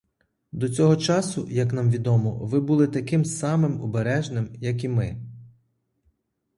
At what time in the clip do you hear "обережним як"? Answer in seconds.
3.81-4.83